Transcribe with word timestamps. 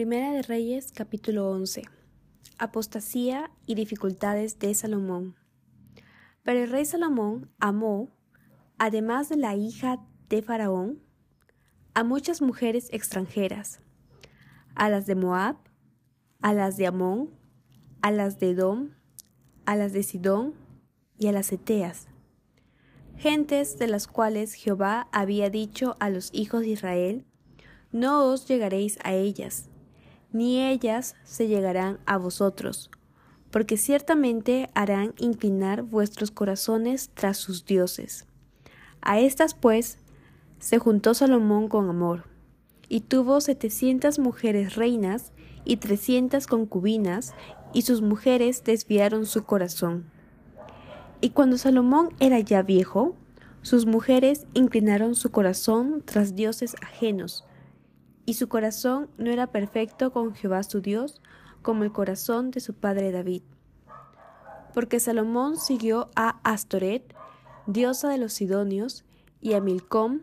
Primera 0.00 0.32
de 0.32 0.40
Reyes 0.40 0.92
capítulo 0.92 1.50
11 1.50 1.82
Apostasía 2.56 3.50
y 3.66 3.74
dificultades 3.74 4.58
de 4.58 4.72
Salomón. 4.72 5.36
Pero 6.42 6.60
el 6.60 6.70
rey 6.70 6.86
Salomón 6.86 7.50
amó, 7.58 8.08
además 8.78 9.28
de 9.28 9.36
la 9.36 9.56
hija 9.56 10.00
de 10.30 10.40
Faraón, 10.40 11.02
a 11.92 12.02
muchas 12.02 12.40
mujeres 12.40 12.88
extranjeras, 12.92 13.80
a 14.74 14.88
las 14.88 15.04
de 15.04 15.16
Moab, 15.16 15.56
a 16.40 16.54
las 16.54 16.78
de 16.78 16.86
Amón, 16.86 17.34
a 18.00 18.10
las 18.10 18.40
de 18.40 18.52
Edom, 18.52 18.92
a 19.66 19.76
las 19.76 19.92
de 19.92 20.02
Sidón 20.02 20.54
y 21.18 21.26
a 21.26 21.32
las 21.32 21.52
Eteas, 21.52 22.08
gentes 23.18 23.78
de 23.78 23.86
las 23.86 24.06
cuales 24.06 24.54
Jehová 24.54 25.08
había 25.12 25.50
dicho 25.50 25.96
a 26.00 26.08
los 26.08 26.30
hijos 26.32 26.62
de 26.62 26.68
Israel, 26.68 27.26
no 27.92 28.24
os 28.24 28.48
llegaréis 28.48 28.98
a 29.04 29.12
ellas, 29.12 29.69
ni 30.32 30.62
ellas 30.62 31.16
se 31.24 31.48
llegarán 31.48 31.98
a 32.06 32.16
vosotros, 32.16 32.90
porque 33.50 33.76
ciertamente 33.76 34.70
harán 34.74 35.14
inclinar 35.18 35.82
vuestros 35.82 36.30
corazones 36.30 37.10
tras 37.14 37.36
sus 37.36 37.64
dioses. 37.64 38.26
A 39.00 39.20
estas 39.20 39.54
pues 39.54 39.98
se 40.58 40.78
juntó 40.78 41.14
Salomón 41.14 41.68
con 41.68 41.88
amor, 41.88 42.24
y 42.88 43.00
tuvo 43.00 43.40
setecientas 43.40 44.18
mujeres 44.18 44.76
reinas 44.76 45.32
y 45.64 45.76
trescientas 45.76 46.46
concubinas, 46.46 47.34
y 47.72 47.82
sus 47.82 48.02
mujeres 48.02 48.64
desviaron 48.64 49.26
su 49.26 49.44
corazón. 49.44 50.10
Y 51.20 51.30
cuando 51.30 51.58
Salomón 51.58 52.10
era 52.18 52.40
ya 52.40 52.62
viejo, 52.62 53.14
sus 53.62 53.86
mujeres 53.86 54.46
inclinaron 54.54 55.14
su 55.14 55.30
corazón 55.30 56.02
tras 56.04 56.34
dioses 56.34 56.74
ajenos, 56.82 57.44
y 58.30 58.34
su 58.34 58.48
corazón 58.48 59.10
no 59.18 59.32
era 59.32 59.48
perfecto 59.48 60.12
con 60.12 60.36
Jehová 60.36 60.62
su 60.62 60.80
Dios, 60.80 61.20
como 61.62 61.82
el 61.82 61.90
corazón 61.90 62.52
de 62.52 62.60
su 62.60 62.74
padre 62.74 63.10
David. 63.10 63.42
Porque 64.72 65.00
Salomón 65.00 65.56
siguió 65.56 66.10
a 66.14 66.38
Astoret, 66.44 67.12
diosa 67.66 68.08
de 68.08 68.18
los 68.18 68.32
Sidonios, 68.32 69.04
y 69.40 69.54
a 69.54 69.60
Milcom, 69.60 70.20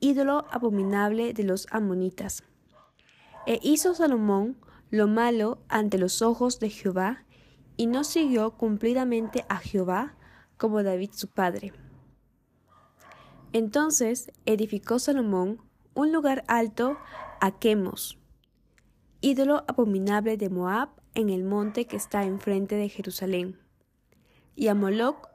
ídolo 0.00 0.46
abominable 0.50 1.34
de 1.34 1.44
los 1.44 1.66
amonitas. 1.70 2.44
E 3.46 3.60
hizo 3.62 3.94
Salomón 3.94 4.56
lo 4.88 5.06
malo 5.06 5.58
ante 5.68 5.98
los 5.98 6.22
ojos 6.22 6.60
de 6.60 6.70
Jehová, 6.70 7.26
y 7.76 7.88
no 7.88 8.04
siguió 8.04 8.52
cumplidamente 8.52 9.44
a 9.50 9.58
Jehová 9.58 10.14
como 10.56 10.82
David 10.82 11.10
su 11.12 11.28
padre. 11.28 11.74
Entonces 13.52 14.32
edificó 14.46 14.98
Salomón 14.98 15.60
un 15.92 16.10
lugar 16.10 16.42
alto 16.48 16.96
a 17.40 17.54
ídolo 19.22 19.64
abominable 19.66 20.36
de 20.36 20.50
Moab 20.50 20.90
en 21.14 21.30
el 21.30 21.44
monte 21.44 21.86
que 21.86 21.96
está 21.96 22.24
enfrente 22.24 22.76
de 22.76 22.88
Jerusalén, 22.88 23.58
y 24.54 24.68
a 24.68 24.74
Moloch, 24.74 25.28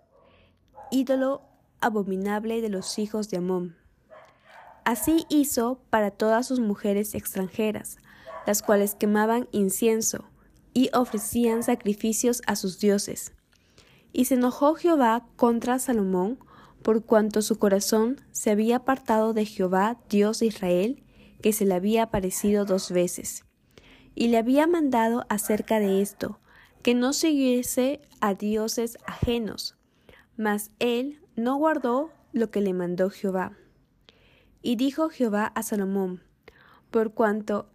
ídolo 0.91 1.41
abominable 1.81 2.61
de 2.61 2.69
los 2.69 2.99
hijos 2.99 3.29
de 3.29 3.37
Amón. 3.37 3.75
Así 4.83 5.25
hizo 5.29 5.81
para 5.89 6.11
todas 6.11 6.47
sus 6.47 6.59
mujeres 6.59 7.15
extranjeras, 7.15 7.97
las 8.45 8.61
cuales 8.61 8.93
quemaban 8.93 9.47
incienso 9.51 10.25
y 10.73 10.89
ofrecían 10.93 11.63
sacrificios 11.63 12.43
a 12.45 12.55
sus 12.55 12.79
dioses. 12.79 13.33
Y 14.13 14.25
se 14.25 14.35
enojó 14.35 14.75
Jehová 14.75 15.25
contra 15.35 15.79
Salomón 15.79 16.37
por 16.83 17.03
cuanto 17.03 17.41
su 17.41 17.57
corazón 17.57 18.21
se 18.31 18.51
había 18.51 18.77
apartado 18.77 19.33
de 19.33 19.45
Jehová, 19.45 19.99
Dios 20.07 20.39
de 20.39 20.45
Israel, 20.45 21.04
que 21.41 21.53
se 21.53 21.65
le 21.65 21.73
había 21.73 22.03
aparecido 22.03 22.65
dos 22.65 22.91
veces. 22.91 23.45
Y 24.15 24.29
le 24.29 24.37
había 24.37 24.67
mandado 24.67 25.25
acerca 25.29 25.79
de 25.79 26.01
esto, 26.01 26.39
que 26.81 26.93
no 26.93 27.13
siguiese 27.13 28.01
a 28.21 28.33
dioses 28.33 28.97
ajenos, 29.05 29.75
mas 30.37 30.71
él 30.79 31.19
no 31.35 31.55
guardó 31.57 32.11
lo 32.31 32.51
que 32.51 32.61
le 32.61 32.73
mandó 32.73 33.09
Jehová. 33.09 33.57
Y 34.61 34.75
dijo 34.75 35.09
Jehová 35.09 35.47
a 35.47 35.63
Salomón, 35.63 36.21
por 36.91 37.13
cuanto 37.13 37.69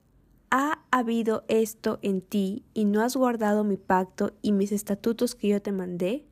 ha 0.51 0.83
habido 0.91 1.45
esto 1.49 1.99
en 2.03 2.21
ti 2.21 2.65
y 2.75 2.85
no 2.85 3.03
has 3.03 3.17
guardado 3.17 3.65
mi 3.65 3.77
pacto 3.77 4.33
y 4.43 4.53
mis 4.53 4.73
estatutos 4.73 5.35
que 5.35 5.49
yo 5.49 5.63
te 5.63 5.73
mandé, 5.73 6.27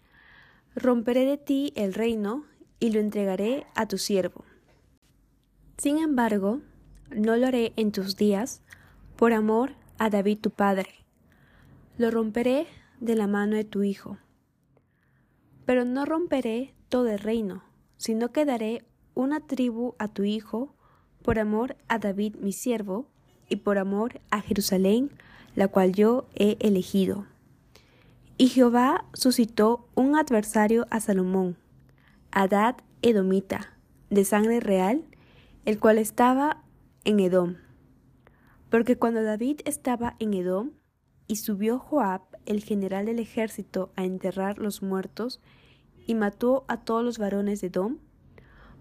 romperé 0.75 1.25
de 1.25 1.39
ti 1.39 1.73
el 1.77 1.95
reino 1.95 2.45
y 2.81 2.91
lo 2.91 3.01
entregaré 3.01 3.67
a 3.75 3.87
tu 3.87 3.99
siervo. 3.99 4.45
Sin 5.77 5.99
embargo, 5.99 6.61
no 7.11 7.37
lo 7.37 7.47
haré 7.47 7.73
en 7.77 7.93
tus 7.93 8.17
días, 8.17 8.63
por 9.17 9.33
amor 9.33 9.73
a 9.99 10.11
David 10.11 10.39
tu 10.41 10.51
padre. 10.51 10.89
Lo 11.97 12.11
romperé 12.11 12.67
de 13.01 13.15
la 13.15 13.27
mano 13.27 13.57
de 13.57 13.65
tu 13.65 13.83
hijo. 13.83 14.19
Pero 15.67 15.85
no 15.85 16.05
romperé 16.05 16.75
todo 16.89 17.09
el 17.09 17.19
reino, 17.19 17.63
sino 17.97 18.33
que 18.33 18.45
daré 18.45 18.85
una 19.15 19.41
tribu 19.41 19.95
a 19.99 20.09
tu 20.09 20.25
hijo, 20.25 20.75
por 21.23 21.39
amor 21.39 21.77
a 21.89 21.99
David 21.99 22.37
mi 22.37 22.53
siervo, 22.53 23.07
y 23.49 23.57
por 23.57 23.79
amor 23.79 24.21
a 24.31 24.41
Jerusalén, 24.41 25.11
la 25.55 25.69
cual 25.69 25.93
yo 25.93 26.27
he 26.35 26.57
elegido. 26.61 27.27
Y 28.37 28.49
Jehová 28.49 29.05
suscitó 29.15 29.89
un 29.95 30.17
adversario 30.17 30.87
a 30.91 31.01
Salomón, 31.01 31.57
Adad 32.31 32.77
Edomita, 33.03 33.73
de 34.11 34.25
sangre 34.25 34.61
real, 34.61 35.03
el 35.65 35.81
cual 35.81 35.99
estaba 35.99 36.63
en 37.09 37.21
Edom. 37.21 37.57
Porque 38.69 38.99
cuando 38.99 39.23
David 39.23 39.61
estaba 39.65 40.15
en 40.19 40.35
Edom, 40.35 40.73
y 41.27 41.37
subió 41.37 41.79
Joab, 41.79 42.21
el 42.45 42.63
general 42.63 43.07
del 43.07 43.19
ejército, 43.19 43.91
a 43.97 44.05
enterrar 44.05 44.59
los 44.59 44.83
muertos, 44.83 45.41
y 46.07 46.15
mató 46.15 46.67
a 46.69 46.85
todos 46.85 47.03
los 47.03 47.17
varones 47.17 47.63
de 47.63 47.69
Edom, 47.69 47.97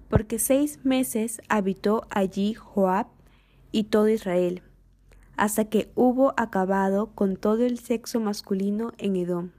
porque 0.09 0.39
seis 0.39 0.83
meses 0.83 1.39
habitó 1.47 2.05
allí 2.09 2.53
Joab 2.53 3.07
y 3.71 3.85
todo 3.85 4.09
Israel, 4.09 4.61
hasta 5.37 5.63
que 5.69 5.89
hubo 5.95 6.33
acabado 6.35 7.15
con 7.15 7.37
todo 7.37 7.63
el 7.63 7.79
sexo 7.79 8.19
masculino 8.19 8.91
en 8.97 9.15
Edom. 9.15 9.51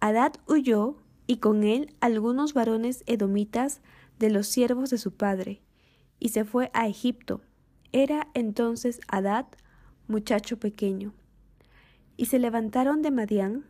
Adad 0.00 0.34
huyó 0.46 0.98
y 1.26 1.38
con 1.38 1.64
él 1.64 1.94
algunos 2.00 2.52
varones 2.52 3.04
edomitas 3.06 3.80
de 4.18 4.28
los 4.28 4.48
siervos 4.48 4.90
de 4.90 4.98
su 4.98 5.12
padre, 5.14 5.62
y 6.18 6.30
se 6.30 6.44
fue 6.44 6.70
a 6.74 6.86
Egipto. 6.86 7.40
Era 7.92 8.28
entonces 8.34 9.00
Adad 9.08 9.46
muchacho 10.08 10.58
pequeño. 10.58 11.12
Y 12.16 12.26
se 12.26 12.38
levantaron 12.38 13.02
de 13.02 13.10
Madián, 13.10 13.64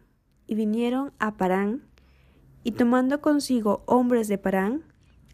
y 0.47 0.55
vinieron 0.55 1.13
a 1.19 1.37
Parán, 1.37 1.83
y 2.65 2.73
tomando 2.73 3.21
consigo 3.21 3.83
hombres 3.87 4.29
de 4.29 4.39
Parán, 4.39 4.83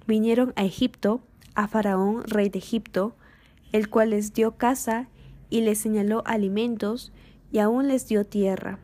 vinieron 0.07 0.53
a 0.57 0.65
Egipto, 0.65 1.23
a 1.55 1.69
Faraón, 1.69 2.25
rey 2.25 2.49
de 2.49 2.59
Egipto, 2.59 3.17
el 3.73 3.89
cual 3.89 4.11
les 4.11 4.33
dio 4.33 4.57
casa 4.57 5.09
y 5.51 5.61
les 5.61 5.79
señaló 5.79 6.23
alimentos, 6.27 7.13
y 7.53 7.61
aún 7.61 7.87
les 7.87 8.09
dio 8.09 8.25
tierra. 8.25 8.81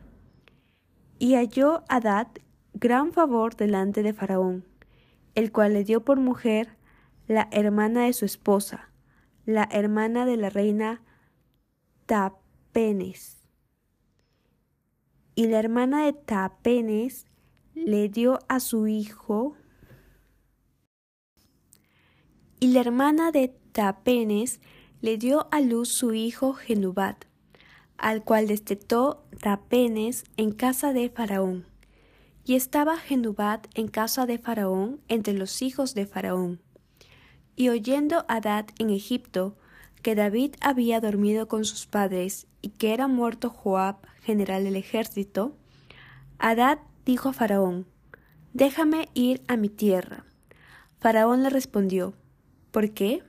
Y 1.19 1.35
halló 1.35 1.83
Adad 1.89 2.27
gran 2.73 3.11
favor 3.11 3.55
delante 3.55 4.01
de 4.01 4.13
Faraón, 4.13 4.63
el 5.35 5.51
cual 5.51 5.73
le 5.73 5.83
dio 5.83 6.05
por 6.05 6.19
mujer 6.19 6.77
la 7.27 7.47
hermana 7.51 8.05
de 8.05 8.13
su 8.13 8.25
esposa, 8.25 8.91
la 9.45 9.67
hermana 9.71 10.25
de 10.25 10.37
la 10.37 10.49
reina 10.49 11.01
Tapenes. 12.05 13.39
Y 15.35 15.47
la 15.47 15.59
hermana 15.59 16.05
de 16.05 16.13
Tapenes 16.13 17.25
le 17.73 18.09
dio 18.09 18.39
a 18.47 18.59
su 18.59 18.87
hijo, 18.87 19.55
y 22.59 22.67
la 22.67 22.81
hermana 22.81 23.31
de 23.31 23.47
Tapenes 23.71 24.59
le 25.01 25.17
dio 25.17 25.47
a 25.51 25.61
luz 25.61 25.89
su 25.89 26.13
hijo 26.13 26.53
Genubat, 26.53 27.25
al 27.97 28.23
cual 28.23 28.47
destetó 28.47 29.25
Tapenes 29.41 30.25
en 30.37 30.51
casa 30.51 30.93
de 30.93 31.09
Faraón. 31.09 31.65
Y 32.43 32.55
estaba 32.55 32.97
Genubat 32.97 33.67
en 33.73 33.87
casa 33.87 34.25
de 34.25 34.37
Faraón 34.37 34.99
entre 35.07 35.33
los 35.33 35.61
hijos 35.61 35.95
de 35.95 36.05
Faraón. 36.05 36.61
Y 37.61 37.69
oyendo 37.69 38.25
Adad 38.27 38.65
en 38.79 38.89
Egipto 38.89 39.55
que 40.01 40.15
David 40.15 40.55
había 40.61 40.99
dormido 40.99 41.47
con 41.47 41.63
sus 41.63 41.85
padres 41.85 42.47
y 42.63 42.69
que 42.69 42.91
era 42.91 43.07
muerto 43.07 43.51
Joab, 43.51 43.97
general 44.23 44.63
del 44.63 44.75
ejército, 44.75 45.55
Adad 46.39 46.79
dijo 47.05 47.29
a 47.29 47.33
Faraón, 47.33 47.85
Déjame 48.53 49.09
ir 49.13 49.43
a 49.47 49.57
mi 49.57 49.69
tierra. 49.69 50.25
Faraón 50.99 51.43
le 51.43 51.51
respondió, 51.51 52.15
¿Por 52.71 52.95
qué? 52.95 53.21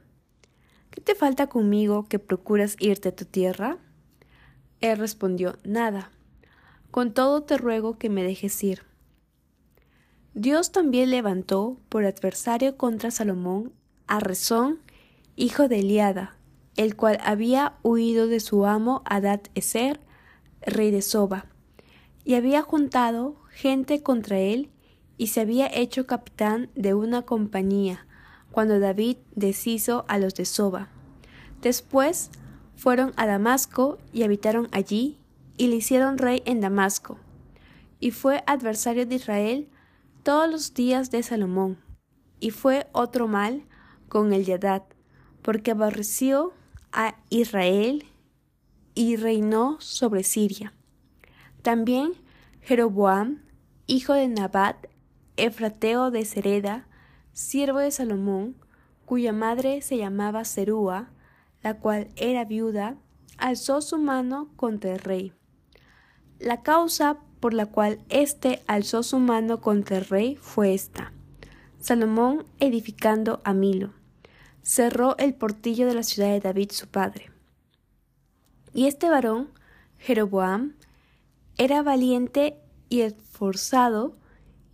¿Qué 0.91 1.03
te 1.03 1.15
falta 1.15 1.49
conmigo 1.49 2.07
que 2.09 2.19
procuras 2.19 2.77
irte 2.81 3.11
a 3.11 3.15
tu 3.15 3.27
tierra? 3.27 3.77
Él 4.81 4.97
respondió, 4.97 5.59
Nada. 5.63 6.11
Con 6.91 7.13
todo 7.13 7.43
te 7.43 7.59
ruego 7.59 7.99
que 7.99 8.09
me 8.09 8.25
dejes 8.25 8.65
ir 8.65 8.83
Dios 10.33 10.73
también 10.73 11.11
levantó 11.11 11.77
por 11.91 12.07
adversario 12.07 12.79
contra 12.79 13.11
Salomón 13.11 13.75
a 14.07 14.21
Rezón, 14.21 14.81
hijo 15.37 15.69
de 15.69 15.81
Eliada, 15.81 16.37
el 16.77 16.97
cual 16.97 17.19
había 17.25 17.75
huido 17.83 18.27
de 18.27 18.41
su 18.41 18.67
amo 18.67 19.03
Adad 19.05 19.41
Eser, 19.55 20.01
rey 20.63 20.91
de 20.91 21.03
Soba, 21.03 21.47
y 22.25 22.35
había 22.35 22.63
juntado 22.63 23.37
gente 23.51 24.03
contra 24.03 24.39
él 24.39 24.71
y 25.19 25.29
se 25.29 25.41
había 25.41 25.67
hecho 25.67 26.07
capitán 26.07 26.71
de 26.75 26.95
una 26.95 27.23
compañía 27.23 28.07
cuando 28.51 28.81
David 28.81 29.17
deshizo 29.35 30.05
a 30.09 30.19
los 30.19 30.35
de 30.35 30.45
Soba. 30.45 30.89
Después 31.61 32.31
fueron 32.77 33.13
a 33.17 33.27
Damasco 33.27 33.99
y 34.13 34.23
habitaron 34.23 34.69
allí 34.73 35.19
y 35.57 35.69
le 35.69 35.77
hicieron 35.77 36.19
rey 36.19 36.43
en 36.45 36.61
Damasco. 36.61 37.19
Y 38.01 38.11
fue 38.11 38.43
adversario 38.47 39.07
de 39.07 39.15
Israel 39.15 39.69
todos 40.23 40.51
los 40.51 40.75
días 40.75 41.11
de 41.11 41.23
Salomón. 41.23 41.79
Y 42.41 42.51
fue 42.51 42.89
otro 42.93 43.29
mal 43.29 43.63
con 44.13 44.35
el 44.35 44.45
Yadad, 44.45 44.83
porque 45.41 45.71
aborreció 45.71 46.53
a 46.93 47.17
Israel 47.31 48.05
y 48.95 49.17
reinó 49.17 49.81
sobre 49.81 50.23
Siria. 50.23 50.75
También 51.63 52.13
Jeroboam, 52.61 53.41
hijo 53.87 54.13
de 54.13 54.29
Nabat, 54.29 54.77
efrateo 55.39 56.11
de 56.11 56.27
Sereda, 56.27 56.87
siervo 57.33 57.79
de 57.79 57.91
Salomón, 57.91 58.55
cuya 59.07 59.33
madre 59.33 59.81
se 59.81 59.97
llamaba 59.97 60.45
Serúa, 60.45 61.09
la 61.63 61.79
cual 61.79 62.09
era 62.17 62.45
viuda, 62.45 62.99
alzó 63.39 63.81
su 63.81 63.97
mano 63.97 64.51
contra 64.57 64.93
el 64.93 64.99
rey. 64.99 65.33
La 66.39 66.61
causa 66.61 67.17
por 67.41 67.55
la 67.55 67.65
cual 67.65 67.99
éste 68.11 68.63
alzó 68.67 69.03
su 69.03 69.19
mano 69.19 69.63
contra 69.63 69.97
el 69.97 70.05
rey 70.05 70.37
fue 70.37 70.75
esta. 70.75 71.13
Salomón 71.79 72.45
edificando 72.61 73.41
a 73.43 73.55
Milo, 73.55 73.95
cerró 74.63 75.17
el 75.19 75.35
portillo 75.35 75.87
de 75.87 75.95
la 75.95 76.03
ciudad 76.03 76.31
de 76.31 76.41
David 76.41 76.71
su 76.73 76.89
padre. 76.89 77.31
Y 78.73 78.87
este 78.87 79.11
varón, 79.11 79.51
Jeroboam, 79.99 80.75
era 81.59 81.83
valiente 81.83 82.57
y 82.89 83.03
esforzado, 83.03 84.15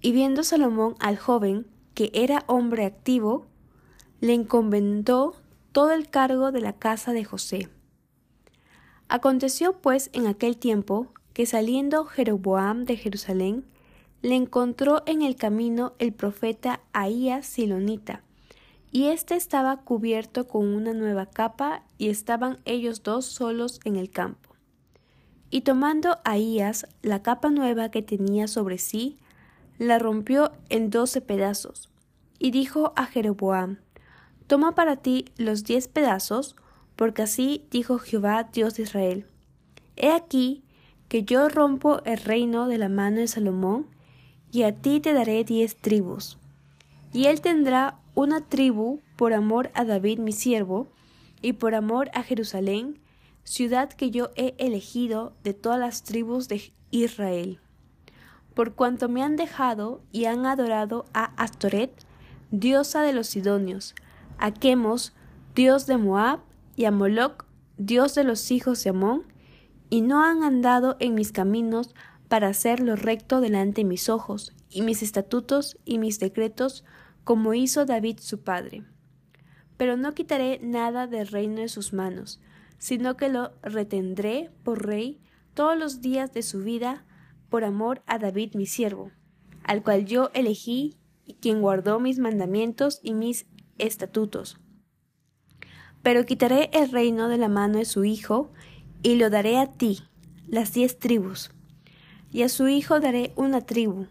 y 0.00 0.12
viendo 0.12 0.44
Salomón 0.44 0.94
al 1.00 1.18
joven, 1.18 1.66
que 1.94 2.10
era 2.14 2.44
hombre 2.46 2.84
activo, 2.84 3.46
le 4.20 4.34
encomendó 4.34 5.34
todo 5.72 5.92
el 5.92 6.08
cargo 6.08 6.52
de 6.52 6.60
la 6.60 6.74
casa 6.74 7.12
de 7.12 7.24
José. 7.24 7.68
Aconteció 9.08 9.80
pues 9.80 10.10
en 10.12 10.26
aquel 10.26 10.56
tiempo 10.56 11.12
que 11.32 11.46
saliendo 11.46 12.04
Jeroboam 12.04 12.84
de 12.84 12.96
Jerusalén, 12.96 13.64
le 14.22 14.34
encontró 14.34 15.02
en 15.06 15.22
el 15.22 15.36
camino 15.36 15.94
el 15.98 16.12
profeta 16.12 16.80
Ahías 16.92 17.46
Silonita, 17.46 18.24
y 18.90 19.08
éste 19.08 19.34
estaba 19.34 19.78
cubierto 19.78 20.48
con 20.48 20.66
una 20.66 20.92
nueva 20.92 21.26
capa, 21.26 21.82
y 21.98 22.08
estaban 22.08 22.58
ellos 22.64 23.02
dos 23.02 23.26
solos 23.26 23.80
en 23.84 23.96
el 23.96 24.10
campo. 24.10 24.54
Y 25.50 25.62
tomando 25.62 26.18
Ahías 26.24 26.86
la 27.02 27.22
capa 27.22 27.50
nueva 27.50 27.90
que 27.90 28.02
tenía 28.02 28.48
sobre 28.48 28.78
sí, 28.78 29.18
la 29.78 29.98
rompió 29.98 30.52
en 30.68 30.90
doce 30.90 31.20
pedazos, 31.20 31.90
y 32.38 32.50
dijo 32.50 32.92
a 32.96 33.06
Jeroboam, 33.06 33.78
Toma 34.46 34.74
para 34.74 34.96
ti 34.96 35.26
los 35.36 35.64
diez 35.64 35.88
pedazos, 35.88 36.56
porque 36.96 37.22
así 37.22 37.66
dijo 37.70 37.98
Jehová 37.98 38.48
Dios 38.52 38.76
de 38.76 38.84
Israel. 38.84 39.26
He 39.96 40.10
aquí 40.10 40.64
que 41.08 41.24
yo 41.24 41.48
rompo 41.48 42.02
el 42.04 42.18
reino 42.18 42.66
de 42.68 42.78
la 42.78 42.88
mano 42.88 43.18
de 43.18 43.28
Salomón, 43.28 43.86
y 44.50 44.62
a 44.62 44.74
ti 44.74 45.00
te 45.00 45.12
daré 45.12 45.44
diez 45.44 45.76
tribus. 45.76 46.38
Y 47.12 47.26
él 47.26 47.40
tendrá 47.40 47.98
una 48.14 48.40
tribu 48.40 49.00
por 49.16 49.32
amor 49.32 49.70
a 49.74 49.84
David 49.84 50.18
mi 50.18 50.32
siervo, 50.32 50.88
y 51.40 51.54
por 51.54 51.74
amor 51.74 52.10
a 52.14 52.22
Jerusalén, 52.22 52.98
ciudad 53.44 53.90
que 53.90 54.10
yo 54.10 54.30
he 54.34 54.54
elegido 54.58 55.32
de 55.44 55.54
todas 55.54 55.78
las 55.78 56.02
tribus 56.02 56.48
de 56.48 56.72
Israel. 56.90 57.60
Por 58.54 58.74
cuanto 58.74 59.08
me 59.08 59.22
han 59.22 59.36
dejado 59.36 60.00
y 60.10 60.24
han 60.24 60.46
adorado 60.46 61.04
a 61.14 61.26
Astoret, 61.42 61.92
diosa 62.50 63.02
de 63.02 63.12
los 63.12 63.28
Sidonios, 63.28 63.94
a 64.38 64.52
Chemos, 64.52 65.14
dios 65.54 65.86
de 65.86 65.96
Moab, 65.96 66.40
y 66.76 66.84
a 66.84 66.90
Moloc, 66.90 67.44
dios 67.76 68.14
de 68.14 68.24
los 68.24 68.50
hijos 68.50 68.82
de 68.84 68.90
Amón, 68.90 69.24
y 69.90 70.00
no 70.00 70.22
han 70.22 70.42
andado 70.42 70.96
en 71.00 71.14
mis 71.14 71.32
caminos 71.32 71.94
para 72.28 72.48
hacer 72.48 72.80
lo 72.80 72.96
recto 72.96 73.40
delante 73.40 73.82
de 73.82 73.88
mis 73.88 74.08
ojos, 74.08 74.52
y 74.70 74.82
mis 74.82 75.02
estatutos 75.02 75.78
y 75.84 75.98
mis 75.98 76.20
decretos, 76.20 76.84
como 77.24 77.54
hizo 77.54 77.84
David 77.84 78.18
su 78.20 78.42
padre. 78.42 78.84
Pero 79.76 79.96
no 79.96 80.14
quitaré 80.14 80.60
nada 80.62 81.06
del 81.06 81.26
reino 81.26 81.60
de 81.60 81.68
sus 81.68 81.92
manos, 81.92 82.40
sino 82.78 83.16
que 83.16 83.28
lo 83.28 83.52
retendré 83.62 84.50
por 84.62 84.86
rey 84.86 85.20
todos 85.54 85.76
los 85.76 86.00
días 86.00 86.32
de 86.32 86.42
su 86.42 86.62
vida, 86.62 87.04
por 87.48 87.64
amor 87.64 88.02
a 88.06 88.18
David 88.18 88.54
mi 88.54 88.66
siervo, 88.66 89.10
al 89.64 89.82
cual 89.82 90.04
yo 90.04 90.30
elegí 90.34 90.96
y 91.24 91.34
quien 91.34 91.62
guardó 91.62 91.98
mis 92.00 92.18
mandamientos 92.18 93.00
y 93.02 93.14
mis 93.14 93.46
estatutos. 93.78 94.58
Pero 96.02 96.24
quitaré 96.24 96.70
el 96.72 96.90
reino 96.90 97.28
de 97.28 97.38
la 97.38 97.48
mano 97.48 97.78
de 97.78 97.84
su 97.84 98.04
hijo, 98.04 98.52
y 99.02 99.14
lo 99.14 99.30
daré 99.30 99.58
a 99.58 99.66
ti, 99.66 100.00
las 100.46 100.72
diez 100.72 100.98
tribus. 100.98 101.52
Y 102.30 102.42
a 102.42 102.48
su 102.48 102.68
hijo 102.68 103.00
daré 103.00 103.32
una 103.36 103.62
tribu, 103.62 104.06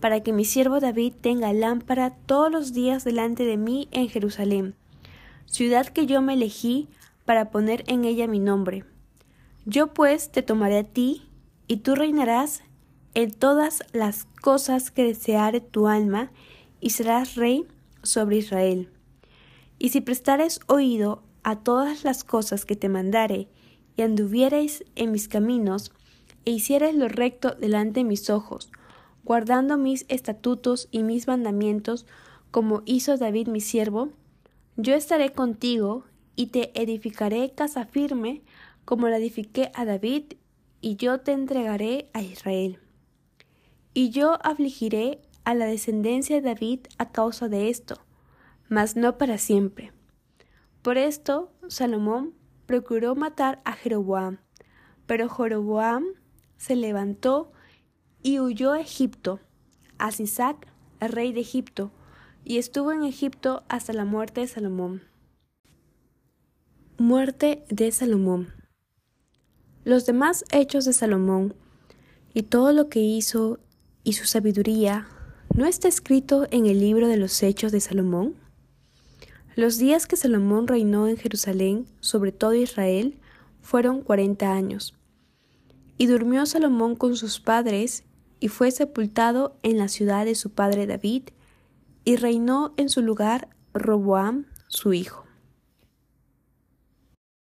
para 0.00 0.22
que 0.22 0.32
mi 0.32 0.44
siervo 0.44 0.80
David 0.80 1.12
tenga 1.20 1.52
lámpara 1.52 2.10
todos 2.26 2.50
los 2.50 2.72
días 2.72 3.04
delante 3.04 3.44
de 3.44 3.56
mí 3.56 3.88
en 3.90 4.08
Jerusalén, 4.08 4.74
ciudad 5.46 5.86
que 5.86 6.06
yo 6.06 6.22
me 6.22 6.34
elegí 6.34 6.88
para 7.24 7.50
poner 7.50 7.84
en 7.88 8.04
ella 8.04 8.26
mi 8.26 8.38
nombre. 8.38 8.84
Yo 9.66 9.92
pues 9.92 10.30
te 10.30 10.42
tomaré 10.42 10.78
a 10.78 10.84
ti, 10.84 11.28
y 11.66 11.78
tú 11.78 11.94
reinarás 11.94 12.62
en 13.14 13.32
todas 13.32 13.82
las 13.92 14.24
cosas 14.40 14.90
que 14.90 15.04
deseare 15.04 15.60
tu 15.60 15.88
alma, 15.88 16.30
y 16.80 16.90
serás 16.90 17.34
rey 17.34 17.66
sobre 18.02 18.36
Israel. 18.36 18.88
Y 19.78 19.90
si 19.90 20.00
prestares 20.00 20.60
oído 20.68 21.22
a 21.42 21.56
todas 21.56 22.04
las 22.04 22.24
cosas 22.24 22.64
que 22.64 22.76
te 22.76 22.88
mandare, 22.88 23.48
y 23.96 24.02
anduviereis 24.02 24.84
en 24.94 25.10
mis 25.10 25.28
caminos, 25.28 25.92
e 26.48 26.50
hiciereis 26.50 26.94
lo 26.94 27.08
recto 27.08 27.50
delante 27.50 28.00
de 28.00 28.04
mis 28.04 28.30
ojos, 28.30 28.70
guardando 29.22 29.76
mis 29.76 30.06
estatutos 30.08 30.88
y 30.90 31.02
mis 31.02 31.26
mandamientos, 31.26 32.06
como 32.50 32.80
hizo 32.86 33.18
David 33.18 33.48
mi 33.48 33.60
siervo, 33.60 34.12
yo 34.78 34.94
estaré 34.94 35.32
contigo 35.32 36.04
y 36.36 36.46
te 36.46 36.72
edificaré 36.80 37.50
casa 37.50 37.84
firme, 37.84 38.40
como 38.86 39.10
la 39.10 39.18
edifiqué 39.18 39.70
a 39.74 39.84
David, 39.84 40.36
y 40.80 40.96
yo 40.96 41.20
te 41.20 41.32
entregaré 41.32 42.08
a 42.14 42.22
Israel. 42.22 42.78
Y 43.92 44.08
yo 44.08 44.38
afligiré 44.42 45.20
a 45.44 45.54
la 45.54 45.66
descendencia 45.66 46.36
de 46.36 46.48
David 46.54 46.86
a 46.96 47.12
causa 47.12 47.50
de 47.50 47.68
esto, 47.68 48.00
mas 48.70 48.96
no 48.96 49.18
para 49.18 49.36
siempre. 49.36 49.92
Por 50.80 50.96
esto 50.96 51.52
Salomón 51.68 52.32
procuró 52.64 53.14
matar 53.16 53.60
a 53.66 53.74
Jeroboam, 53.74 54.38
pero 55.04 55.28
Jeroboam 55.28 56.06
se 56.58 56.76
levantó 56.76 57.50
y 58.22 58.40
huyó 58.40 58.72
a 58.72 58.80
Egipto, 58.80 59.40
a 59.96 60.12
Sisac, 60.12 60.66
rey 61.00 61.32
de 61.32 61.40
Egipto, 61.40 61.90
y 62.44 62.58
estuvo 62.58 62.92
en 62.92 63.04
Egipto 63.04 63.62
hasta 63.68 63.92
la 63.92 64.04
muerte 64.04 64.42
de 64.42 64.48
Salomón. 64.48 65.02
Muerte 66.98 67.64
de 67.70 67.90
Salomón. 67.92 68.52
Los 69.84 70.04
demás 70.04 70.44
hechos 70.50 70.84
de 70.84 70.92
Salomón 70.92 71.54
y 72.34 72.42
todo 72.42 72.72
lo 72.72 72.88
que 72.88 73.00
hizo 73.00 73.58
y 74.04 74.14
su 74.14 74.26
sabiduría 74.26 75.08
¿no 75.54 75.66
está 75.66 75.88
escrito 75.88 76.46
en 76.50 76.66
el 76.66 76.80
libro 76.80 77.08
de 77.08 77.16
los 77.16 77.42
hechos 77.42 77.72
de 77.72 77.80
Salomón? 77.80 78.34
Los 79.56 79.78
días 79.78 80.06
que 80.06 80.16
Salomón 80.16 80.68
reinó 80.68 81.08
en 81.08 81.16
Jerusalén 81.16 81.86
sobre 82.00 82.32
todo 82.32 82.54
Israel 82.54 83.18
fueron 83.60 84.02
cuarenta 84.02 84.52
años. 84.52 84.97
Y 85.98 86.06
durmió 86.06 86.46
Salomón 86.46 86.96
con 86.96 87.16
sus 87.16 87.40
padres 87.40 88.04
y 88.40 88.48
fue 88.48 88.70
sepultado 88.70 89.58
en 89.62 89.76
la 89.76 89.88
ciudad 89.88 90.24
de 90.24 90.34
su 90.34 90.50
padre 90.50 90.86
David, 90.86 91.24
y 92.04 92.16
reinó 92.16 92.72
en 92.78 92.88
su 92.88 93.02
lugar 93.02 93.48
Roboam 93.74 94.46
su 94.68 94.94
hijo. 94.94 95.27